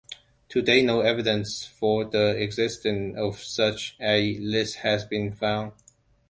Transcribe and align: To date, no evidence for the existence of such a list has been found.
To 0.49 0.63
date, 0.63 0.85
no 0.85 1.01
evidence 1.01 1.63
for 1.63 2.05
the 2.05 2.29
existence 2.41 3.15
of 3.19 3.37
such 3.37 3.95
a 3.99 4.35
list 4.39 4.77
has 4.77 5.05
been 5.05 5.31
found. 5.31 5.73